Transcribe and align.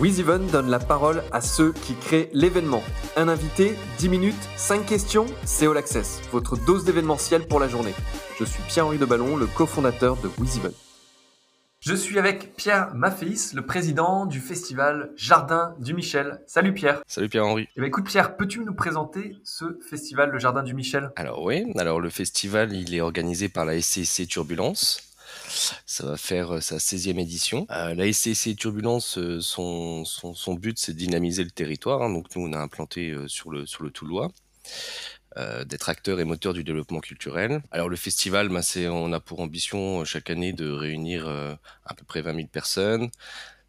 WizEven 0.00 0.46
donne 0.46 0.70
la 0.70 0.78
parole 0.78 1.22
à 1.30 1.42
ceux 1.42 1.74
qui 1.74 1.94
créent 1.94 2.30
l'événement. 2.32 2.82
Un 3.16 3.28
invité, 3.28 3.74
10 3.98 4.08
minutes, 4.08 4.48
5 4.56 4.86
questions, 4.86 5.26
c'est 5.44 5.66
All 5.66 5.76
Access, 5.76 6.22
votre 6.32 6.56
dose 6.56 6.86
d'événementiel 6.86 7.46
pour 7.46 7.60
la 7.60 7.68
journée. 7.68 7.92
Je 8.38 8.46
suis 8.46 8.62
Pierre-Henri 8.62 8.96
de 8.96 9.04
Ballon, 9.04 9.36
le 9.36 9.44
cofondateur 9.44 10.16
de 10.16 10.30
WizEven. 10.38 10.72
Je 11.80 11.94
suis 11.94 12.18
avec 12.18 12.56
Pierre 12.56 12.94
Mafféis, 12.94 13.52
le 13.54 13.66
président 13.66 14.24
du 14.24 14.40
festival 14.40 15.12
Jardin 15.16 15.74
du 15.78 15.92
Michel. 15.92 16.40
Salut 16.46 16.72
Pierre. 16.72 17.02
Salut 17.06 17.28
Pierre-Henri. 17.28 17.68
Eh 17.76 17.80
ben, 17.82 17.86
écoute 17.86 18.06
Pierre, 18.06 18.38
peux-tu 18.38 18.60
nous 18.60 18.74
présenter 18.74 19.36
ce 19.44 19.78
festival, 19.86 20.30
le 20.30 20.38
Jardin 20.38 20.62
du 20.62 20.72
Michel? 20.72 21.10
Alors 21.16 21.42
oui, 21.42 21.70
alors 21.76 22.00
le 22.00 22.08
festival, 22.08 22.72
il 22.72 22.94
est 22.94 23.02
organisé 23.02 23.50
par 23.50 23.66
la 23.66 23.78
SCC 23.78 24.26
Turbulence. 24.26 25.09
Ça 25.86 26.06
va 26.06 26.16
faire 26.16 26.56
euh, 26.56 26.60
sa 26.60 26.76
16e 26.76 27.18
édition. 27.18 27.66
Euh, 27.70 27.94
la 27.94 28.12
SCC 28.12 28.54
Turbulence, 28.56 29.18
euh, 29.18 29.40
son, 29.40 30.04
but, 30.54 30.78
c'est 30.78 30.92
de 30.92 30.98
dynamiser 30.98 31.44
le 31.44 31.50
territoire. 31.50 32.02
Hein. 32.02 32.10
Donc 32.12 32.34
nous, 32.34 32.46
on 32.46 32.52
a 32.52 32.58
implanté 32.58 33.14
sur, 33.26 33.50
le, 33.50 33.66
sur 33.66 33.90
Toulois. 33.92 34.30
d'être 35.66 35.88
acteur 35.88 36.20
et 36.20 36.24
moteur 36.24 36.54
du 36.54 36.64
développement 36.64 37.00
culturel. 37.00 37.62
Alors 37.70 37.88
le 37.88 37.96
festival, 37.96 38.48
ben, 38.48 38.62
on 38.90 39.12
a 39.12 39.20
pour 39.20 39.40
ambition 39.40 40.04
chaque 40.04 40.30
année 40.30 40.52
de 40.52 40.70
réunir 40.70 41.28
à 41.28 41.94
peu 41.94 42.04
près 42.04 42.20
20 42.20 42.34
000 42.34 42.46
personnes. 42.48 43.10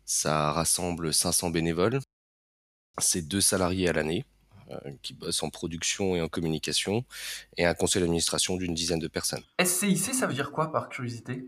Ça 0.05 0.51
rassemble 0.51 1.13
500 1.13 1.49
bénévoles. 1.49 1.99
C'est 2.99 3.27
deux 3.27 3.41
salariés 3.41 3.89
à 3.89 3.93
l'année 3.93 4.25
qui 5.01 5.13
bossent 5.13 5.43
en 5.43 5.49
production 5.49 6.15
et 6.15 6.21
en 6.21 6.29
communication, 6.29 7.03
et 7.57 7.65
un 7.65 7.73
conseil 7.73 8.01
d'administration 8.01 8.55
d'une 8.55 8.73
dizaine 8.73 8.99
de 8.99 9.09
personnes. 9.09 9.43
SCIC, 9.61 10.13
ça 10.13 10.27
veut 10.27 10.33
dire 10.33 10.51
quoi 10.51 10.71
par 10.71 10.87
curiosité? 10.87 11.43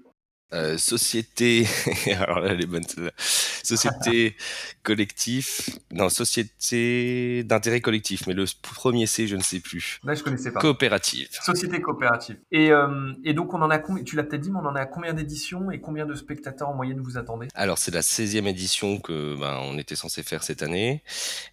Euh, 0.53 0.77
société, 0.77 1.66
alors 2.20 2.39
là, 2.39 2.53
les 2.53 2.66
bonnes, 2.66 2.85
société 3.17 4.35
collectif, 4.84 5.70
non, 5.91 6.09
société 6.09 7.44
d'intérêt 7.44 7.81
collectif, 7.81 8.28
mais 8.28 8.33
le 8.33 8.45
premier 8.61 9.08
C, 9.08 9.28
je 9.28 9.36
ne 9.36 9.41
sais 9.41 9.59
plus. 9.59 10.00
Là, 10.03 10.13
je 10.13 10.23
connaissais 10.23 10.52
pas. 10.52 10.59
Coopérative. 10.59 11.28
Société 11.31 11.81
coopérative. 11.81 12.38
Et, 12.52 12.72
euh, 12.72 13.13
et 13.23 13.33
donc, 13.33 13.53
on 13.53 13.61
en 13.61 13.69
a 13.69 13.80
combien, 13.80 14.03
tu 14.03 14.16
l'as 14.16 14.23
peut-être 14.23 14.41
dit, 14.41 14.52
mais 14.52 14.59
on 14.59 14.67
en 14.67 14.75
a 14.75 14.86
combien 14.86 15.13
d'éditions 15.13 15.72
et 15.72 15.80
combien 15.81 16.05
de 16.05 16.13
spectateurs 16.13 16.69
en 16.69 16.75
moyenne 16.75 17.02
vous 17.02 17.17
attendez? 17.17 17.47
Alors, 17.56 17.78
c'est 17.78 17.94
la 17.94 18.02
16e 18.02 18.45
édition 18.47 19.00
que 19.00 19.35
ben, 19.39 19.59
on 19.63 19.78
était 19.78 19.95
censé 19.95 20.23
faire 20.23 20.44
cette 20.44 20.61
année 20.61 21.03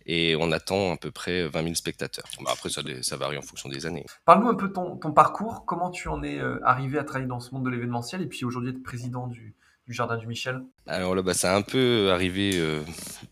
et 0.06 0.36
on 0.38 0.52
attend 0.52 0.92
à 0.92 0.96
peu 0.96 1.10
près 1.10 1.48
20 1.48 1.62
000 1.62 1.74
spectateurs. 1.74 2.24
après, 2.46 2.68
ça, 2.68 2.82
ça, 3.02 3.16
varie 3.16 3.38
en 3.38 3.42
fonction 3.42 3.68
des 3.68 3.86
années. 3.86 4.04
Parle-nous 4.24 4.48
un 4.48 4.54
peu 4.54 4.68
de 4.68 4.72
ton, 4.72 4.96
ton, 4.96 5.12
parcours, 5.12 5.64
comment 5.66 5.90
tu 5.90 6.08
en 6.08 6.22
es 6.22 6.38
euh, 6.38 6.58
arrivé 6.64 6.98
à 6.98 7.04
travailler 7.04 7.28
dans 7.28 7.40
ce 7.40 7.54
monde 7.54 7.64
de 7.64 7.70
l'événementiel 7.70 8.22
et 8.22 8.26
puis 8.26 8.44
aujourd'hui 8.44 8.72
président 8.90 9.28
du, 9.28 9.54
Jardin 9.86 10.16
du 10.16 10.26
Michel 10.26 10.62
Alors 10.86 11.14
là, 11.14 11.22
bah, 11.22 11.34
c'est 11.34 11.48
un 11.48 11.62
peu 11.62 12.10
arrivé 12.12 12.50
euh, 12.54 12.82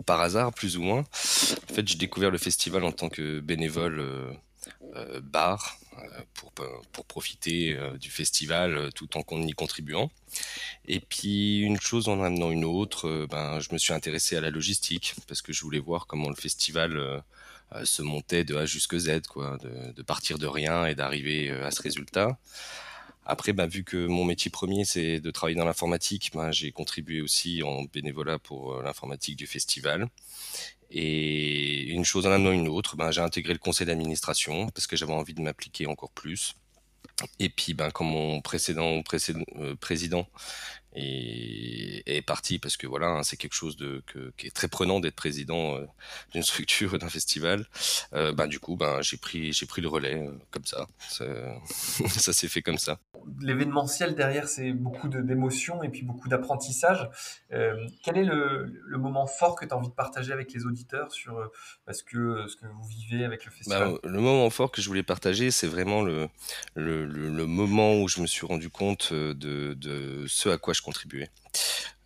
par 0.06 0.20
hasard, 0.20 0.53
plus 0.53 0.77
ou 0.77 0.83
moins. 0.83 1.00
En 1.00 1.75
fait, 1.75 1.87
j'ai 1.87 1.98
découvert 1.98 2.31
le 2.31 2.39
festival 2.39 2.84
en 2.84 2.92
tant 2.92 3.09
que 3.09 3.41
bénévole 3.41 3.98
euh, 3.98 4.33
euh, 4.95 5.20
bar 5.20 5.78
pour, 6.34 6.53
pour 6.92 7.05
profiter 7.06 7.77
du 7.98 8.09
festival 8.09 8.91
tout 8.95 9.09
en 9.17 9.23
y 9.42 9.53
contribuant. 9.53 10.12
Et 10.84 11.00
puis, 11.00 11.59
une 11.59 11.81
chose 11.81 12.09
en 12.09 12.22
amenant 12.22 12.53
une 12.53 12.65
autre, 12.65 13.27
ben, 13.28 13.59
je 13.59 13.72
me 13.72 13.78
suis 13.78 13.93
intéressé 13.93 14.37
à 14.37 14.41
la 14.41 14.50
logistique 14.50 15.17
parce 15.27 15.43
que 15.43 15.53
je 15.53 15.65
voulais 15.65 15.81
voir 15.81 16.06
comment 16.06 16.28
le 16.28 16.37
festival 16.37 17.25
se 17.83 18.03
montait 18.03 18.45
de 18.45 18.55
A 18.55 18.65
jusqu'à 18.65 19.00
Z, 19.00 19.22
quoi, 19.28 19.59
de 19.59 20.03
partir 20.03 20.39
de 20.39 20.47
rien 20.47 20.87
et 20.87 20.95
d'arriver 20.95 21.50
à 21.50 21.72
ce 21.72 21.83
résultat. 21.83 22.39
Après, 23.31 23.53
bah, 23.53 23.67
vu 23.67 23.84
que 23.84 24.07
mon 24.07 24.25
métier 24.25 24.51
premier, 24.51 24.87
c'est 24.87 25.21
de 25.21 25.31
travailler 25.31 25.57
dans 25.59 25.67
l'informatique, 25.67 26.31
bah, 26.33 26.51
j'ai 26.51 26.73
contribué 26.73 27.21
aussi 27.21 27.62
en 27.62 27.83
bénévolat 27.84 28.39
pour 28.39 28.73
euh, 28.73 28.83
l'informatique 28.83 29.37
du 29.37 29.47
festival. 29.47 30.09
Et 30.91 31.83
une 31.91 32.06
chose 32.06 32.27
en 32.27 32.31
amenant 32.33 32.53
une 32.53 32.69
autre, 32.69 32.97
bah, 32.97 33.11
j'ai 33.11 33.21
intégré 33.21 33.53
le 33.53 33.59
conseil 33.59 33.87
d'administration 33.87 34.69
parce 34.71 34.87
que 34.87 34.97
j'avais 34.97 35.12
envie 35.12 35.34
de 35.34 35.43
m'appliquer 35.43 35.87
encore 35.87 36.11
plus. 36.12 36.55
Et 37.39 37.50
puis, 37.50 37.75
ben, 37.75 37.91
comme 37.91 38.09
mon 38.09 38.41
précédent, 38.41 39.03
précédent 39.03 39.45
euh, 39.56 39.75
président 39.77 40.27
est, 40.95 42.22
parti, 42.27 42.59
parce 42.59 42.77
que 42.78 42.87
voilà, 42.87 43.09
hein, 43.09 43.22
c'est 43.22 43.37
quelque 43.37 43.55
chose 43.55 43.77
de, 43.77 44.03
que, 44.06 44.33
qui 44.39 44.47
est 44.47 44.50
très 44.50 44.69
prenant 44.69 45.00
d'être 45.00 45.16
président 45.16 45.77
euh, 45.77 45.87
d'une 46.33 46.43
structure, 46.53 46.99
d'un 46.99 47.10
festival. 47.10 47.66
Ben, 48.12 48.47
du 48.47 48.59
coup, 48.59 48.77
ben, 48.77 49.03
j'ai 49.03 49.19
pris, 49.19 49.53
pris 49.69 49.83
le 49.83 49.89
relais 49.89 50.27
comme 50.50 50.65
ça. 50.65 50.89
Ça, 51.10 51.27
ça 52.09 52.33
s'est 52.33 52.49
fait 52.49 52.62
comme 52.62 52.78
ça. 52.78 52.99
L'événementiel 53.41 54.15
derrière, 54.15 54.49
c'est 54.49 54.72
beaucoup 54.72 55.09
d'émotions 55.09 55.83
et 55.83 55.89
puis 55.89 56.03
beaucoup 56.03 56.28
d'apprentissage. 56.28 57.09
quel 57.50 58.19
est 58.19 58.25
le, 58.25 58.99
moment 58.99 59.27
fort 59.27 59.55
que 59.56 59.65
tu 59.65 59.72
as 59.72 59.77
envie 59.77 59.89
de 59.89 59.94
partager 59.94 60.33
avec 60.33 60.53
les 60.53 60.66
auditeurs 60.66 61.12
sur 61.12 61.50
ce, 61.91 62.03
que, 62.03 62.47
ce 62.49 62.56
que 62.56 62.66
vous 62.66 62.89
vivez 62.89 63.25
avec 63.25 63.44
le 63.44 63.50
festival? 63.50 63.99
Ben, 64.03 64.11
Le 64.11 64.21
moment 64.21 64.50
fort 64.50 64.71
que 64.71 64.83
je 64.83 64.89
voulais 64.89 65.03
partager, 65.03 65.50
c'est 65.50 65.66
vraiment 65.66 66.03
le, 66.03 66.28
moment 67.47 68.00
où 68.00 68.09
je 68.09 68.21
me 68.21 68.27
suis 68.27 68.47
rendu 68.47 68.71
compte 68.71 69.11
euh, 69.12 69.34
de, 69.34 70.25
ce 70.27 70.49
à 70.49 70.59
quoi 70.59 70.75
je 70.75 70.83
contribuais. 70.83 71.31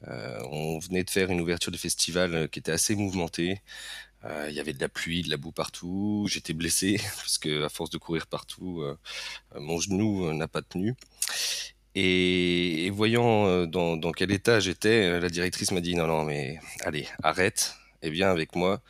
Euh, 0.08 0.38
on 0.50 0.78
venait 0.78 1.04
de 1.04 1.10
faire 1.10 1.30
une 1.30 1.40
ouverture 1.40 1.70
de 1.70 1.76
festival 1.76 2.34
euh, 2.34 2.46
qui 2.48 2.58
était 2.58 2.72
assez 2.72 2.96
mouvementée. 2.96 3.62
Il 4.48 4.54
y 4.54 4.60
avait 4.60 4.72
de 4.72 4.80
la 4.80 4.88
pluie, 4.88 5.22
de 5.22 5.30
la 5.30 5.36
boue 5.36 5.52
partout. 5.52 6.26
J'étais 6.30 6.52
blessé 6.52 7.00
parce 7.16 7.38
que 7.38 7.64
à 7.64 7.68
force 7.68 7.90
de 7.90 7.98
courir 7.98 8.26
partout, 8.26 8.84
mon 9.54 9.80
genou 9.80 10.32
n'a 10.32 10.48
pas 10.48 10.62
tenu. 10.62 10.94
Et, 11.94 12.90
voyant 12.90 13.66
dans, 13.66 14.12
quel 14.12 14.30
état 14.30 14.60
j'étais, 14.60 15.20
la 15.20 15.28
directrice 15.28 15.72
m'a 15.72 15.80
dit 15.80 15.94
non 15.94 16.06
non 16.06 16.24
mais 16.24 16.58
allez 16.80 17.06
arrête 17.22 17.74
et 18.02 18.10
viens 18.10 18.30
avec 18.30 18.54
moi. 18.54 18.80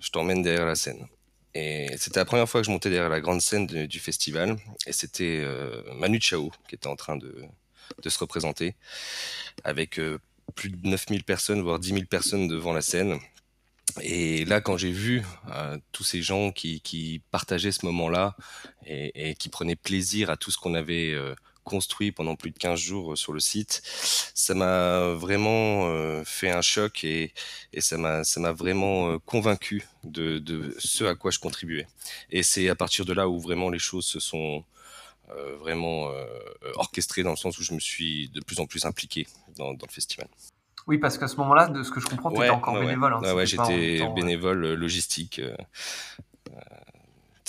Je 0.00 0.10
t'emmène 0.10 0.42
derrière 0.42 0.66
la 0.66 0.74
scène. 0.74 1.06
Et 1.54 1.88
c'était 1.98 2.20
la 2.20 2.24
première 2.24 2.48
fois 2.48 2.60
que 2.60 2.66
je 2.66 2.70
montais 2.70 2.90
derrière 2.90 3.10
la 3.10 3.20
grande 3.20 3.40
scène 3.40 3.66
du 3.66 3.98
festival. 3.98 4.56
Et 4.86 4.92
c'était 4.92 5.40
euh, 5.42 5.82
Manu 5.94 6.20
Chao 6.20 6.50
qui 6.68 6.76
était 6.76 6.86
en 6.86 6.96
train 6.96 7.16
de, 7.16 7.44
se 8.06 8.18
représenter 8.18 8.74
avec 9.64 9.98
euh, 9.98 10.18
plus 10.54 10.70
de 10.70 10.88
9000 10.88 11.24
personnes, 11.24 11.60
voire 11.60 11.78
10 11.78 11.88
000 11.88 12.04
personnes 12.04 12.48
devant 12.48 12.72
la 12.72 12.82
scène. 12.82 13.18
Et 14.02 14.44
là, 14.44 14.60
quand 14.60 14.76
j'ai 14.76 14.92
vu 14.92 15.22
euh, 15.48 15.78
tous 15.92 16.04
ces 16.04 16.22
gens 16.22 16.52
qui, 16.52 17.22
partageaient 17.30 17.72
ce 17.72 17.86
moment-là 17.86 18.36
et, 18.86 19.34
qui 19.34 19.48
prenaient 19.48 19.76
plaisir 19.76 20.30
à 20.30 20.36
tout 20.36 20.50
ce 20.50 20.58
qu'on 20.58 20.74
avait 20.74 21.14
construit 21.64 22.10
pendant 22.12 22.36
plus 22.36 22.50
de 22.50 22.58
15 22.58 22.78
jours 22.78 23.12
euh, 23.12 23.16
sur 23.16 23.32
le 23.32 23.40
site, 23.40 23.82
ça 24.34 24.54
m'a 24.54 25.10
vraiment 25.14 25.88
euh, 25.88 26.24
fait 26.24 26.50
un 26.50 26.62
choc 26.62 27.04
et, 27.04 27.32
ça 27.78 27.96
m'a 27.96 28.52
vraiment 28.52 29.12
euh, 29.12 29.18
convaincu 29.18 29.86
de, 30.04 30.74
ce 30.78 31.04
à 31.04 31.14
quoi 31.14 31.30
je 31.30 31.38
contribuais. 31.38 31.86
Et 32.30 32.42
c'est 32.42 32.68
à 32.68 32.74
partir 32.74 33.04
de 33.04 33.12
là 33.12 33.28
où 33.28 33.38
vraiment 33.38 33.70
les 33.70 33.78
choses 33.78 34.06
se 34.06 34.20
sont 34.20 34.64
vraiment 35.60 36.10
orchestrées 36.74 37.22
dans 37.22 37.30
le 37.30 37.36
sens 37.36 37.56
où 37.60 37.62
je 37.62 37.72
me 37.72 37.78
suis 37.78 38.30
de 38.30 38.40
plus 38.40 38.58
en 38.58 38.66
plus 38.66 38.84
impliqué 38.84 39.28
dans 39.56 39.70
le 39.70 39.88
festival. 39.88 40.26
Oui, 40.86 40.98
parce 40.98 41.18
qu'à 41.18 41.28
ce 41.28 41.36
moment-là, 41.36 41.68
de 41.68 41.82
ce 41.82 41.90
que 41.90 42.00
je 42.00 42.06
comprends, 42.06 42.30
tu 42.30 42.38
étais 42.38 42.50
encore 42.50 42.78
bénévole. 42.78 43.14
Hein, 43.14 43.34
ouais, 43.34 43.46
j'étais 43.46 44.06
bénévole 44.14 44.74
logistique 44.74 45.40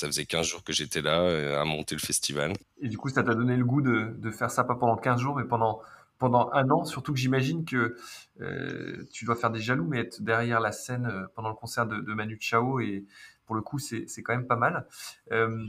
ça 0.02 0.08
faisait 0.08 0.26
15 0.26 0.48
jours 0.48 0.64
que 0.64 0.74
j'étais 0.74 1.02
là 1.02 1.22
euh, 1.22 1.62
à 1.62 1.64
monter 1.64 1.94
le 1.94 2.02
festival. 2.02 2.54
Et 2.82 2.90
du 2.90 2.98
coup, 2.98 3.10
ça 3.10 3.24
t'a 3.24 3.36
donné 3.36 3.56
le 3.56 3.64
goût 3.64 3.82
de, 3.82 4.16
de, 4.18 4.32
faire 4.32 4.50
ça 4.50 4.64
pas 4.64 4.74
pendant 4.74 4.98
15 4.98 5.22
jours, 5.22 5.36
mais 5.36 5.44
pendant, 5.44 5.80
pendant 6.18 6.50
un 6.54 6.70
an. 6.72 6.86
Surtout 6.86 7.14
que 7.14 7.20
j'imagine 7.20 7.66
que 7.66 7.96
euh, 8.42 9.08
tu 9.14 9.26
dois 9.26 9.36
faire 9.36 9.52
des 9.52 9.60
jaloux, 9.62 9.86
mais 9.88 10.00
être 10.00 10.22
derrière 10.22 10.60
la 10.60 10.72
scène 10.72 11.06
euh, 11.06 11.28
pendant 11.36 11.50
le 11.50 11.56
concert 11.56 11.86
de, 11.86 12.00
de 12.00 12.14
Manu 12.14 12.38
Chao, 12.40 12.80
et 12.80 13.06
pour 13.46 13.56
le 13.56 13.62
coup, 13.62 13.80
c'est 13.80 14.06
quand 14.24 14.34
même 14.34 14.48
pas 14.48 14.56
mal. 14.56 14.88
Euh, 15.32 15.66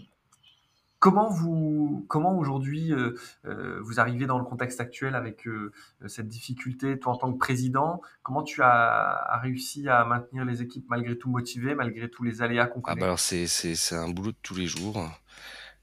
Comment 1.02 1.28
vous, 1.28 2.06
comment 2.06 2.38
aujourd'hui 2.38 2.92
euh, 2.92 3.16
euh, 3.44 3.80
vous 3.82 3.98
arrivez 3.98 4.26
dans 4.26 4.38
le 4.38 4.44
contexte 4.44 4.80
actuel 4.80 5.16
avec 5.16 5.48
euh, 5.48 5.72
cette 6.06 6.28
difficulté, 6.28 6.96
toi 6.96 7.14
en 7.14 7.16
tant 7.16 7.32
que 7.32 7.38
président, 7.38 8.00
comment 8.22 8.44
tu 8.44 8.62
as, 8.62 9.40
réussi 9.43 9.88
à 9.88 10.04
maintenir 10.04 10.44
les 10.44 10.62
équipes 10.62 10.84
malgré 10.88 11.19
tout 11.19 11.28
motivées, 11.28 11.75
malgré 11.75 12.08
tous 12.08 12.22
les 12.22 12.40
aléas 12.40 12.66
qu'on 12.66 12.78
ah, 12.84 12.93
connaît? 12.93 13.02
ah 13.02 13.06
alors 13.06 13.19
c'est, 13.19 13.49
un 13.90 14.10
boulot 14.10 14.31
de 14.31 14.37
tous 14.44 14.54
les 14.54 14.69
jours. 14.69 15.04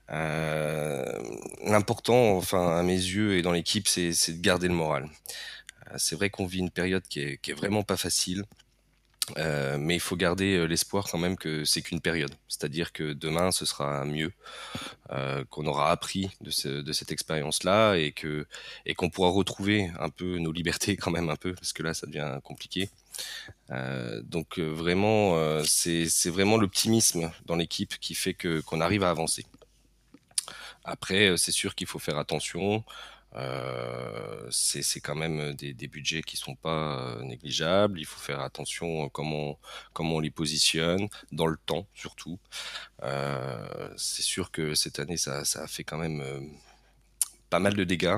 l'important, 0.08 2.38
enfin 2.38 2.78
à 2.78 2.84
mes 2.84 2.94
yeux 2.94 3.34
et 3.34 3.42
dans 3.42 3.52
l'équipe, 3.52 3.90
c'est, 3.90 4.14
c'est 4.14 4.32
de 4.32 4.42
garder 4.42 4.70
le 4.70 4.74
moral. 4.74 5.10
c'est 5.98 6.16
vrai 6.16 6.30
qu'on 6.30 6.46
vit 6.46 6.60
une 6.60 6.72
période 6.72 7.04
qui 7.04 7.20
est, 7.20 7.42
qui 7.42 7.52
est 7.52 7.56
vraiment 7.56 7.84
pas 7.84 7.98
facile. 7.98 8.46
Euh, 9.38 9.78
mais 9.78 9.96
il 9.96 10.00
faut 10.00 10.16
garder 10.16 10.56
euh, 10.56 10.66
l'espoir 10.66 11.08
quand 11.10 11.18
même 11.18 11.38
que 11.38 11.66
c'est 11.66 11.82
qu'une 11.82 12.02
période. 12.02 12.34
C'est-à-dire 12.48 12.92
que 12.92 13.14
demain, 13.14 13.52
ce 13.52 13.66
sera 13.66 14.06
mieux, 14.06 14.32
euh, 15.12 15.44
qu'on 15.50 15.66
aura 15.66 15.92
appris 15.92 16.30
de, 16.42 16.52
ce, 16.52 16.68
de 16.68 16.94
cette 16.94 17.12
expérience-là 17.12 17.96
et 17.96 18.14
qu'on 18.96 19.10
pourra 19.10 19.30
retrouver 19.30 19.92
un 20.00 20.10
peu 20.10 20.38
nos 20.38 20.52
libertés 20.52 20.98
quand 20.98 21.12
même 21.12 21.30
un 21.30 21.36
peu, 21.36 21.54
parce 21.54 21.74
que 21.74 21.84
là, 21.84 21.94
ça 21.94 22.08
devient 22.08 22.40
compliqué. 22.44 22.90
Donc 24.24 24.58
vraiment, 24.60 25.62
c'est 25.66 26.30
vraiment 26.30 26.58
l'optimisme 26.58 27.30
dans 27.46 27.56
l'équipe 27.56 28.00
qui 28.00 28.16
fait 28.16 28.34
qu'on 28.34 28.82
arrive 28.82 29.04
à 29.04 29.10
avancer. 29.10 29.46
Après, 30.86 31.36
c'est 31.38 31.52
sûr 31.52 31.76
qu'il 31.76 31.86
faut 31.86 32.00
faire 32.00 32.18
attention. 32.18 32.84
C'est 34.52 35.02
quand 35.02 35.16
même 35.16 35.54
des, 35.54 35.74
des, 35.74 35.88
budgets 35.88 36.24
qui 36.24 36.38
sont 36.38 36.56
pas 36.56 37.18
négligeables. 37.24 38.00
Il 38.00 38.06
faut 38.06 38.20
faire 38.20 38.42
attention 38.42 39.10
comment 39.10 39.60
comment 39.94 40.16
on 40.16 40.20
les 40.20 40.32
positionne 40.32 41.08
dans 41.32 41.48
le 41.48 41.58
temps 41.58 41.88
surtout. 41.94 42.40
c'est 43.98 44.24
sûr 44.24 44.52
que 44.52 44.76
cette 44.76 45.00
année 45.00 45.18
ça, 45.18 45.46
ça 45.46 45.64
a 45.64 45.68
fait 45.68 45.84
quand 45.84 45.98
même 45.98 46.24
pas 47.50 47.60
mal 47.60 47.76
de 47.76 47.84
dégâts. 47.84 48.18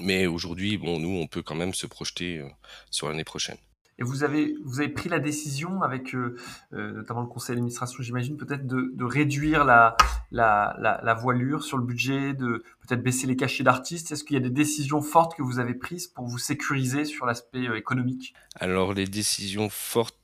Mais 0.00 0.26
aujourd'hui, 0.26 0.76
bon, 0.76 0.98
nous, 0.98 1.08
on 1.08 1.26
peut 1.26 1.42
quand 1.42 1.54
même 1.54 1.72
se 1.72 1.86
projeter 1.86 2.42
sur 2.90 3.08
l'année 3.08 3.24
prochaine. 3.24 3.56
Et 3.98 4.04
vous 4.04 4.24
avez, 4.24 4.54
vous 4.62 4.80
avez 4.80 4.90
pris 4.90 5.08
la 5.08 5.18
décision 5.18 5.82
avec 5.82 6.14
euh, 6.14 6.36
euh, 6.74 6.92
notamment 6.92 7.22
le 7.22 7.28
conseil 7.28 7.56
d'administration, 7.56 8.02
j'imagine, 8.02 8.36
peut-être 8.36 8.66
de, 8.66 9.04
réduire 9.04 9.64
la, 9.64 9.96
la, 10.30 10.76
la, 10.78 11.14
voilure 11.14 11.64
sur 11.64 11.78
le 11.78 11.84
budget, 11.84 12.34
de 12.34 12.62
peut-être 12.86 13.02
baisser 13.02 13.26
les 13.26 13.36
cachets 13.36 13.64
d'artistes. 13.64 14.12
Est-ce 14.12 14.24
qu'il 14.24 14.34
y 14.34 14.36
a 14.36 14.42
des 14.42 14.50
décisions 14.50 15.00
fortes 15.00 15.34
que 15.34 15.42
vous 15.42 15.58
avez 15.58 15.72
prises 15.72 16.08
pour 16.08 16.26
vous 16.26 16.38
sécuriser 16.38 17.06
sur 17.06 17.24
l'aspect 17.24 17.68
euh, 17.68 17.78
économique? 17.78 18.34
Alors 18.56 18.92
les 18.92 19.06
décisions 19.06 19.70
fortes 19.70 20.14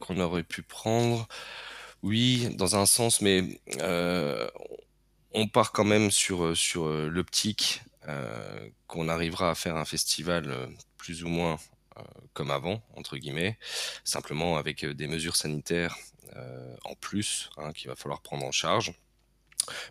qu'on 0.00 0.18
aurait 0.18 0.42
pu 0.42 0.62
prendre, 0.62 1.28
oui, 2.02 2.48
dans 2.56 2.74
un 2.74 2.86
sens, 2.86 3.22
mais 3.22 3.60
on 5.32 5.46
part 5.46 5.70
quand 5.70 5.84
même 5.84 6.10
sur, 6.10 6.56
sur 6.56 6.88
l'optique 6.88 7.84
qu'on 8.88 9.08
arrivera 9.08 9.50
à 9.50 9.54
faire 9.54 9.76
un 9.76 9.84
festival 9.84 10.52
plus 10.96 11.22
ou 11.22 11.28
moins 11.28 11.58
comme 12.32 12.50
avant, 12.50 12.82
entre 12.96 13.16
guillemets, 13.16 13.58
simplement 14.04 14.56
avec 14.56 14.84
euh, 14.84 14.94
des 14.94 15.06
mesures 15.06 15.36
sanitaires 15.36 15.96
euh, 16.36 16.76
en 16.84 16.94
plus 16.94 17.50
hein, 17.56 17.72
qu'il 17.72 17.88
va 17.88 17.96
falloir 17.96 18.20
prendre 18.20 18.44
en 18.44 18.52
charge. 18.52 18.92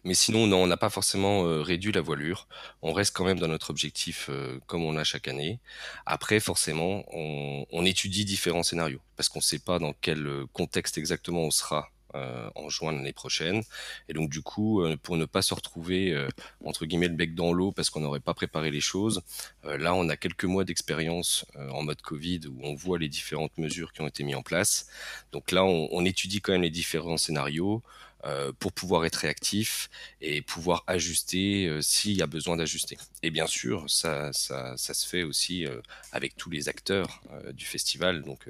Mais 0.05 0.13
sinon, 0.13 0.47
non, 0.47 0.63
on 0.63 0.67
n'a 0.67 0.77
pas 0.77 0.89
forcément 0.89 1.43
réduit 1.61 1.91
la 1.91 1.99
voilure. 1.99 2.47
On 2.81 2.93
reste 2.93 3.13
quand 3.13 3.25
même 3.25 3.39
dans 3.39 3.49
notre 3.49 3.71
objectif 3.71 4.29
comme 4.67 4.85
on 4.85 4.95
a 4.95 5.03
chaque 5.03 5.27
année. 5.27 5.59
Après, 6.05 6.39
forcément, 6.39 7.03
on 7.11 7.85
étudie 7.85 8.23
différents 8.23 8.63
scénarios 8.63 9.01
parce 9.17 9.27
qu'on 9.27 9.39
ne 9.39 9.43
sait 9.43 9.59
pas 9.59 9.77
dans 9.77 9.91
quel 9.91 10.45
contexte 10.53 10.97
exactement 10.97 11.41
on 11.41 11.51
sera 11.51 11.91
euh, 12.15 12.49
en 12.55 12.69
juin 12.69 12.93
l'année 12.93 13.13
prochaine. 13.13 13.61
Et 14.09 14.13
donc 14.13 14.29
du 14.29 14.41
coup, 14.41 14.81
euh, 14.81 14.95
pour 15.01 15.17
ne 15.17 15.25
pas 15.25 15.41
se 15.41 15.53
retrouver 15.53 16.11
euh, 16.11 16.29
entre 16.63 16.85
guillemets 16.85 17.09
le 17.09 17.15
bec 17.15 17.35
dans 17.35 17.51
l'eau 17.51 17.71
parce 17.71 17.89
qu'on 17.89 17.99
n'aurait 17.99 18.21
pas 18.21 18.33
préparé 18.33 18.71
les 18.71 18.79
choses, 18.79 19.21
là 19.63 19.93
on 19.93 20.07
a 20.09 20.15
quelques 20.15 20.45
mois 20.45 20.63
d'expérience 20.63 21.45
en 21.55 21.83
mode 21.83 22.01
Covid 22.01 22.41
où 22.47 22.59
on 22.63 22.73
voit 22.75 22.99
les 22.99 23.09
différentes 23.09 23.57
mesures 23.57 23.91
qui 23.91 24.01
ont 24.01 24.07
été 24.07 24.23
mises 24.23 24.35
en 24.35 24.43
place. 24.43 24.87
Donc 25.31 25.51
là, 25.51 25.65
on, 25.65 25.89
on 25.91 26.05
étudie 26.05 26.41
quand 26.41 26.53
même 26.53 26.61
les 26.61 26.69
différents 26.69 27.17
scénarios. 27.17 27.83
Euh, 28.25 28.51
pour 28.57 28.73
pouvoir 28.73 29.05
être 29.05 29.17
réactif 29.17 29.87
et 30.19 30.41
pouvoir 30.41 30.83
ajuster 30.87 31.67
euh, 31.67 31.81
s'il 31.81 32.13
y 32.13 32.23
a 32.23 32.25
besoin 32.27 32.57
d'ajuster. 32.57 32.97
Et 33.21 33.29
bien 33.29 33.45
sûr, 33.45 33.85
ça, 33.87 34.33
se 34.33 35.07
fait 35.07 35.21
aussi 35.21 35.67
euh, 35.67 35.79
avec 36.11 36.35
tous 36.35 36.49
les 36.49 36.67
acteurs 36.67 37.21
du 37.53 37.65
festival. 37.65 38.23
Donc 38.23 38.47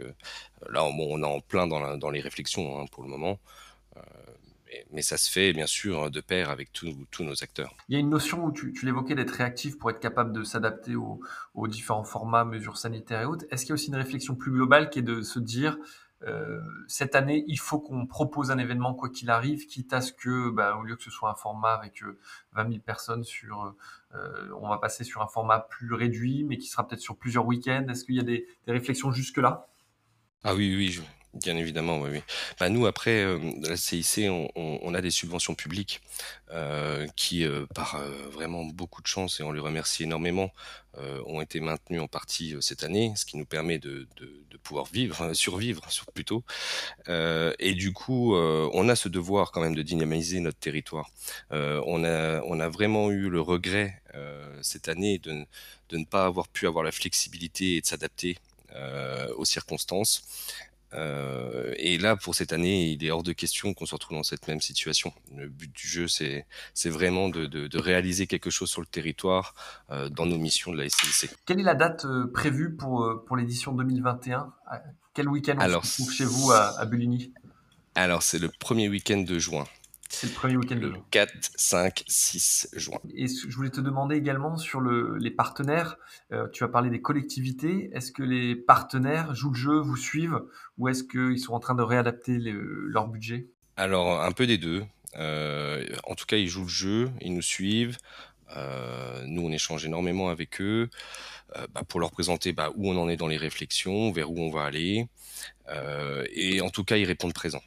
là, 0.70 0.86
on 0.86 1.22
est 1.22 1.26
en 1.26 1.42
plein 1.42 1.68
dans, 1.68 2.10
les 2.10 2.22
réflexions 2.22 2.80
hein, 2.80 2.86
pour 2.90 3.04
le 3.04 3.10
moment. 3.10 3.38
Mais, 4.92 5.02
ça 5.02 5.18
se 5.18 5.32
fait 5.32 5.54
bien 5.54 5.68
sûr 5.68 6.10
de 6.12 6.20
pair 6.22 6.50
avec 6.50 6.72
tous 6.72 7.24
nos 7.24 7.44
acteurs. 7.44 7.76
Il 7.88 7.94
y 7.94 7.96
a 7.96 8.00
une 8.00 8.10
notion 8.10 8.46
où 8.46 8.52
tu, 8.52 8.74
l'évoquais 8.84 9.16
d'être 9.16 9.32
réactif 9.32 9.78
pour 9.78 9.90
être 9.90 10.00
capable 10.00 10.34
de 10.34 10.44
s'adapter 10.44 10.96
aux, 10.96 11.68
différents 11.68 12.04
formats, 12.04 12.46
mesures 12.46 12.78
sanitaires 12.78 13.22
et 13.22 13.26
autres. 13.26 13.46
Est-ce 13.52 13.64
qu'il 13.64 13.70
y 13.70 13.74
a 13.74 13.76
aussi 13.76 13.88
une 13.88 13.96
réflexion 13.96 14.36
plus 14.36 14.52
globale 14.52 14.90
qui 14.90 15.00
est 15.00 15.04
de 15.04 15.22
se 15.22 15.40
dire 15.40 15.78
cette 16.88 17.16
année, 17.16 17.44
il 17.48 17.60
faut 17.60 17.80
qu'on 17.80 18.08
propose 18.08 18.52
un 18.52 18.58
événement 18.58 18.94
quoi 18.94 19.10
qu'il 19.10 19.30
arrive, 19.30 19.68
quitte 19.68 19.94
à 19.94 20.02
ce 20.02 20.12
que, 20.12 20.50
bah, 20.50 20.76
au 20.78 20.84
lieu 20.84 20.96
que 20.96 21.04
ce 21.04 21.12
soit 21.12 21.30
un 21.30 21.36
format 21.36 21.74
avec 21.74 22.02
20 22.54 22.66
euh, 22.66 22.70
000 22.70 22.82
personnes 22.84 23.24
sur, 23.24 23.76
euh, 24.16 24.50
on 24.60 24.70
va 24.70 24.78
passer 24.78 25.04
sur 25.04 25.22
un 25.22 25.28
format 25.28 25.60
plus 25.60 25.94
réduit, 25.94 26.44
mais 26.44 26.58
qui 26.58 26.68
sera 26.68 26.88
peut-être 26.88 27.02
sur 27.02 27.18
plusieurs 27.18 27.46
week-ends. 27.46 27.86
Est-ce 27.90 28.06
qu'il 28.06 28.16
y 28.16 28.20
a 28.20 28.24
des, 28.24 28.48
réflexions 28.68 29.12
jusque 29.12 29.38
là 29.38 29.68
Ah 30.44 30.56
oui, 30.56 30.76
oui, 30.76 31.00
Bien 31.36 31.58
évidemment, 31.58 32.00
oui. 32.00 32.10
oui. 32.14 32.22
Bah, 32.60 32.70
nous, 32.70 32.86
après, 32.86 33.22
euh, 33.24 33.38
la 33.62 33.76
CIC, 33.76 34.30
on, 34.56 34.94
a 34.94 35.02
des 35.02 35.12
subventions 35.12 35.54
publiques 35.54 36.02
euh, 36.52 37.08
qui, 37.18 37.44
euh, 37.44 37.66
par 37.76 38.00
vraiment 38.32 38.64
beaucoup 38.64 39.02
de 39.02 39.08
chance, 39.08 39.42
et 39.42 39.44
on 39.44 39.52
les 39.52 39.60
remercie 39.60 40.04
énormément, 40.04 40.52
ont 41.26 41.42
été 41.42 41.60
maintenues 41.60 42.00
en 42.00 42.08
partie 42.08 42.56
cette 42.62 42.86
année, 42.86 43.12
ce 43.18 43.26
qui 43.26 43.36
nous 43.36 43.44
permet 43.46 43.80
de, 43.80 44.08
pouvoir 44.64 44.86
vivre, 44.86 45.34
survivre 45.34 45.86
plutôt. 46.14 46.46
et 47.10 47.74
du 47.74 47.92
coup, 47.92 48.34
on 48.34 48.88
a 48.88 48.96
ce 48.96 49.10
devoir 49.10 49.52
quand 49.52 49.60
même 49.60 49.76
de 49.76 49.82
dynamiser 49.82 50.40
notre 50.40 50.58
territoire. 50.58 51.10
on, 51.52 52.04
a, 52.06 52.70
vraiment 52.70 53.12
eu 53.12 53.28
le 53.30 53.42
regret 53.42 54.02
cette 54.62 54.88
année 54.88 55.20
de 55.20 55.46
ne 55.92 56.06
pas 56.06 56.26
avoir 56.28 56.48
pu 56.48 56.66
avoir 56.66 56.86
la 56.86 56.94
flexibilité 56.94 57.76
et 57.76 57.82
de 57.82 57.86
s'adapter 57.86 58.38
aux 59.36 59.46
circonstances. 59.46 60.24
Euh, 60.96 61.74
et 61.78 61.98
là, 61.98 62.16
pour 62.16 62.36
cette 62.36 62.54
année, 62.54 62.92
il 62.92 63.04
est 63.04 63.12
hors 63.12 63.24
de 63.24 63.34
question 63.34 63.74
qu'on 63.74 63.86
se 63.86 63.94
retrouve 63.94 64.18
dans 64.18 64.24
cette 64.24 64.48
même 64.48 64.62
situation. 64.62 65.14
Le 65.36 65.48
but 65.48 65.72
du 65.72 65.88
jeu, 65.88 66.08
c'est, 66.08 66.46
vraiment 66.86 67.30
de, 67.30 67.46
de, 67.46 67.68
de, 67.68 67.80
réaliser 67.80 68.28
quelque 68.28 68.50
chose 68.50 68.70
sur 68.70 68.82
le 68.82 68.88
territoire 68.88 69.56
euh, 69.92 70.10
dans 70.10 70.26
nos 70.26 70.38
missions 70.38 70.72
de 70.72 70.78
la 70.78 70.90
SCIC. 70.90 71.32
Quelle 71.46 71.60
est 71.60 71.64
la 71.64 71.76
date 71.76 72.06
euh, 72.06 72.32
prévue 72.32 72.76
pour, 72.76 73.24
pour 73.26 73.36
l'édition 73.36 73.74
2021 73.74 74.54
Quel 75.14 75.28
week-end 75.28 75.58
on 75.60 75.82
se 75.82 76.02
trouve 76.02 76.12
chez 76.12 76.26
vous 76.26 76.52
à, 76.52 76.80
à 76.80 76.86
Buligny? 76.86 77.34
Alors, 77.96 78.24
c'est 78.24 78.40
le 78.40 78.50
premier 78.50 78.90
week-end 78.90 79.22
de 79.22 79.40
juin. 79.40 79.66
C'est 80.10 80.28
le 80.28 80.34
premier 80.34 80.56
week-end 80.56 80.76
de 80.76 80.90
juin. 80.90 81.04
4, 81.12 81.52
5, 81.56 82.04
6 82.08 82.70
juin. 82.74 83.00
Et 83.16 83.28
je 83.28 83.56
voulais 83.56 83.70
te 83.70 83.82
demander 83.82 84.16
également 84.16 84.58
sur 84.58 84.80
le, 84.80 85.18
les 85.18 85.32
partenaires. 85.32 85.98
Euh, 86.32 86.48
tu 86.50 86.64
as 86.64 86.68
parlé 86.68 86.90
des 86.90 87.02
collectivités. 87.02 87.90
Est-ce 87.94 88.12
que 88.12 88.24
les 88.24 88.56
partenaires 88.56 89.36
jouent 89.36 89.52
le 89.52 89.58
jeu, 89.58 89.80
vous 89.80 89.98
suivent, 89.98 90.40
ou 90.78 90.88
est-ce 90.88 91.04
qu'ils 91.04 91.40
sont 91.40 91.54
en 91.54 91.60
train 91.60 91.76
de 91.76 91.84
réadapter 91.84 92.38
les, 92.38 92.54
leur 92.54 93.08
budget? 93.08 93.48
Alors, 93.78 94.22
un 94.22 94.32
peu 94.32 94.48
des 94.48 94.58
deux. 94.58 94.86
Euh, 95.18 95.86
en 96.06 96.16
tout 96.16 96.26
cas, 96.26 96.38
ils 96.38 96.48
jouent 96.48 96.64
le 96.64 96.70
jeu, 96.70 97.10
ils 97.22 97.34
nous 97.34 97.42
suivent. 97.42 97.98
Euh, 98.56 99.24
nous, 99.26 99.42
on 99.44 99.52
échange 99.52 99.86
énormément 99.86 100.30
avec 100.30 100.62
eux 100.62 100.90
euh, 101.56 101.68
bah, 101.74 101.82
pour 101.88 102.00
leur 102.00 102.12
présenter 102.12 102.54
bah, 102.54 102.72
où 102.76 102.90
on 102.90 102.98
en 102.98 103.10
est 103.10 103.18
dans 103.18 103.28
les 103.28 103.38
réflexions, 103.38 104.12
vers 104.12 104.32
où 104.32 104.40
on 104.40 104.52
va 104.52 104.64
aller. 104.64 105.08
Euh, 105.70 106.26
et 106.34 106.62
en 106.62 106.70
tout 106.70 106.84
cas, 106.84 106.98
ils 106.98 107.06
répondent 107.06 107.34
présents. 107.34 107.64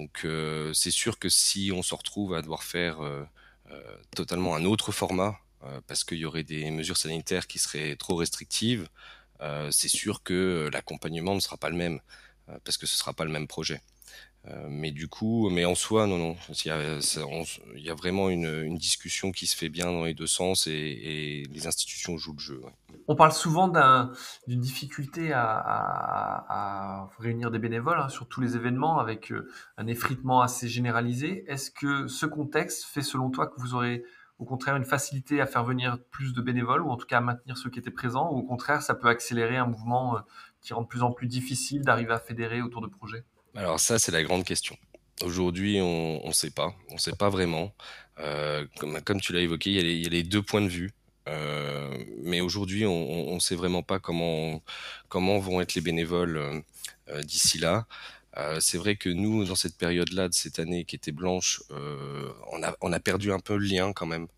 Donc 0.00 0.22
euh, 0.24 0.72
c'est 0.72 0.90
sûr 0.90 1.18
que 1.18 1.28
si 1.28 1.72
on 1.74 1.82
se 1.82 1.94
retrouve 1.94 2.32
à 2.32 2.40
devoir 2.40 2.62
faire 2.62 3.04
euh, 3.04 3.22
euh, 3.70 3.96
totalement 4.16 4.54
un 4.56 4.64
autre 4.64 4.92
format, 4.92 5.38
parce 5.86 6.04
qu'il 6.04 6.16
y 6.16 6.24
aurait 6.24 6.42
des 6.42 6.70
mesures 6.70 6.96
sanitaires 6.96 7.46
qui 7.46 7.58
seraient 7.58 7.94
trop 7.94 8.16
restrictives, 8.16 8.88
c'est 9.70 9.88
sûr 9.88 10.22
que 10.22 10.70
l'accompagnement 10.72 11.34
ne 11.34 11.40
sera 11.40 11.58
pas 11.58 11.68
le 11.68 11.76
même, 11.76 12.00
parce 12.64 12.78
que 12.78 12.86
ce 12.86 12.94
ne 12.94 12.98
sera 12.98 13.12
pas 13.12 13.26
le 13.26 13.30
même 13.30 13.46
projet. 13.46 13.82
Euh, 14.48 14.66
mais 14.70 14.90
du 14.90 15.06
coup, 15.06 15.50
mais 15.50 15.66
en 15.66 15.74
soi, 15.74 16.06
non, 16.06 16.16
non. 16.16 16.36
Il 16.64 17.82
y 17.84 17.90
a, 17.90 17.94
vraiment 17.94 18.30
une, 18.30 18.76
discussion 18.76 19.32
qui 19.32 19.46
se 19.46 19.54
fait 19.54 19.68
bien 19.68 19.86
dans 19.86 20.04
les 20.04 20.14
deux 20.14 20.26
sens 20.26 20.66
et, 20.66 21.46
les 21.50 21.66
institutions 21.66 22.16
jouent 22.16 22.34
le 22.34 22.40
jeu. 22.40 22.62
On 23.06 23.16
parle 23.16 23.32
souvent 23.32 23.68
d'une 24.46 24.60
difficulté 24.60 25.32
à, 25.34 27.08
réunir 27.18 27.50
des 27.50 27.58
bénévoles 27.58 28.00
hein, 28.00 28.08
sur 28.08 28.28
tous 28.28 28.40
les 28.40 28.56
événements 28.56 28.98
avec 28.98 29.30
euh, 29.30 29.48
un 29.76 29.86
effritement 29.86 30.40
assez 30.40 30.68
généralisé. 30.68 31.44
Est-ce 31.46 31.70
que 31.70 32.06
ce 32.06 32.24
contexte 32.24 32.84
fait 32.84 33.02
selon 33.02 33.30
toi 33.30 33.46
que 33.46 33.60
vous 33.60 33.74
aurez 33.74 34.04
au 34.38 34.46
contraire 34.46 34.76
une 34.76 34.86
facilité 34.86 35.42
à 35.42 35.46
faire 35.46 35.64
venir 35.64 35.98
plus 36.10 36.32
de 36.32 36.40
bénévoles 36.40 36.80
ou 36.80 36.88
en 36.88 36.96
tout 36.96 37.06
cas 37.06 37.18
à 37.18 37.20
maintenir 37.20 37.58
ceux 37.58 37.68
qui 37.68 37.78
étaient 37.78 37.90
présents 37.90 38.30
ou 38.32 38.38
au 38.38 38.42
contraire 38.42 38.80
ça 38.80 38.94
peut 38.94 39.08
accélérer 39.08 39.58
un 39.58 39.66
mouvement 39.66 40.16
euh, 40.16 40.20
qui 40.62 40.72
rend 40.72 40.80
de 40.80 40.86
plus 40.86 41.02
en 41.02 41.12
plus 41.12 41.26
difficile 41.26 41.82
d'arriver 41.82 42.12
à 42.12 42.18
fédérer 42.18 42.62
autour 42.62 42.80
de 42.80 42.86
projets? 42.86 43.24
Alors 43.54 43.80
ça, 43.80 43.98
c'est 43.98 44.12
la 44.12 44.22
grande 44.22 44.44
question. 44.44 44.76
Aujourd'hui, 45.22 45.80
on 45.80 46.26
ne 46.26 46.32
sait 46.32 46.50
pas. 46.50 46.74
On 46.90 46.94
ne 46.94 46.98
sait 46.98 47.12
pas 47.12 47.28
vraiment. 47.28 47.74
Euh, 48.18 48.66
comme, 48.78 49.00
comme, 49.02 49.20
tu 49.20 49.32
l'as 49.32 49.40
évoqué, 49.40 49.70
il 49.70 49.76
y, 49.76 49.78
a 49.78 49.82
les, 49.82 49.96
y, 49.96 50.06
a 50.06 50.10
les, 50.10 50.22
deux 50.22 50.42
points 50.42 50.62
de 50.62 50.68
vue. 50.68 50.92
Euh, 51.28 52.04
mais 52.22 52.40
aujourd'hui, 52.40 52.86
on 52.86 53.34
ne 53.34 53.40
sait 53.40 53.54
vraiment 53.56 53.82
pas 53.82 53.98
comment, 53.98 54.62
comment 55.08 55.38
vont 55.38 55.60
être 55.60 55.74
les 55.74 55.80
bénévoles 55.80 56.62
euh, 57.08 57.22
d'ici 57.22 57.58
là. 57.58 57.86
Euh, 58.36 58.60
c'est 58.60 58.78
vrai 58.78 58.96
que 58.96 59.08
nous, 59.08 59.44
dans 59.44 59.54
cette 59.54 59.76
période-là 59.76 60.28
de 60.28 60.34
cette 60.34 60.58
année 60.58 60.84
qui 60.84 60.96
était 60.96 61.12
blanche, 61.12 61.62
euh, 61.70 62.32
on, 62.52 62.62
a, 62.62 62.76
on 62.80 62.92
a 62.92 63.00
perdu 63.00 63.32
un 63.32 63.40
peu 63.40 63.56
le 63.56 63.66
lien 63.66 63.92
quand 63.92 64.06
même. 64.06 64.28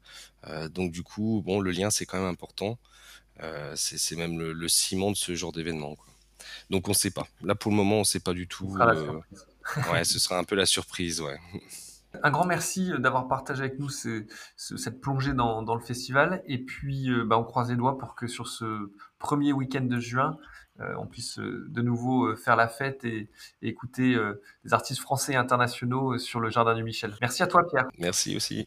Euh, 0.49 0.69
donc 0.69 0.93
du 0.93 1.03
coup, 1.03 1.43
bon, 1.45 1.61
le 1.61 1.71
lien, 1.71 1.91
c'est 1.91 2.07
quand 2.07 2.19
même 2.19 2.29
important. 2.29 2.79
c'est 3.75 4.17
même 4.17 4.39
le, 4.39 4.53
le, 4.53 4.69
ciment 4.69 5.11
de 5.11 5.17
ce 5.17 5.35
genre 5.35 5.53
d'événement. 5.53 5.97
Donc 6.71 6.89
on 6.89 6.93
ne 6.93 6.97
sait 6.97 7.11
pas. 7.11 7.27
Là 7.43 7.55
pour 7.55 7.71
le 7.71 7.77
moment, 7.77 7.97
on 7.97 8.01
ne 8.01 8.05
sait 8.05 8.21
pas 8.21 8.33
du 8.33 8.47
tout. 8.47 8.77
Euh... 8.81 9.21
ouais, 9.93 10.05
ce 10.05 10.19
sera 10.19 10.39
un 10.39 10.45
peu 10.45 10.57
la 10.57 10.67
surprise, 10.67 11.21
ouais. 11.21 11.39
Un 12.23 12.31
grand 12.31 12.45
merci 12.45 12.93
d'avoir 12.99 13.27
partagé 13.27 13.63
avec 13.63 13.79
nous 13.79 13.89
ce, 13.89 14.27
ce, 14.57 14.77
cette 14.77 15.01
plongée 15.01 15.33
dans, 15.33 15.63
dans, 15.63 15.75
le 15.75 15.81
festival. 15.81 16.43
Et 16.47 16.59
puis, 16.59 17.11
euh, 17.11 17.25
bah, 17.25 17.39
on 17.39 17.45
croise 17.45 17.71
les 17.71 17.77
doigts 17.77 17.97
pour 17.97 18.15
que 18.15 18.27
sur 18.27 18.49
ce 18.49 18.93
premier 19.19 19.53
week-end 19.55 19.81
de 19.81 19.99
juin, 19.99 20.37
euh, 20.81 20.95
on 20.99 21.07
puisse 21.07 21.39
euh, 21.39 21.67
de 21.69 21.83
nouveau 21.83 22.27
euh, 22.27 22.37
faire 22.37 22.57
la 22.57 22.69
fête 22.69 23.05
et, 23.05 23.29
et 23.63 23.69
écouter 23.69 24.15
euh, 24.15 24.43
des 24.65 24.73
artistes 24.73 25.01
français 25.01 25.33
et 25.33 25.37
internationaux 25.37 26.19
sur 26.19 26.41
le 26.41 26.51
Jardin 26.51 26.75
du 26.75 26.83
Michel. 26.83 27.15
Merci 27.21 27.43
à 27.43 27.47
toi, 27.47 27.67
Pierre. 27.69 27.89
Merci 27.99 28.37
aussi. 28.37 28.67